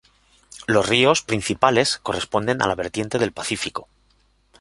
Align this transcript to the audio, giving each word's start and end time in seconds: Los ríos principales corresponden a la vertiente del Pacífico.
Los 0.65 0.89
ríos 0.89 1.21
principales 1.21 1.99
corresponden 1.99 2.63
a 2.63 2.67
la 2.67 2.73
vertiente 2.73 3.19
del 3.19 3.33
Pacífico. 3.33 3.87